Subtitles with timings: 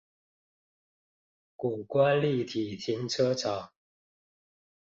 [1.55, 3.71] 谷關立體停車場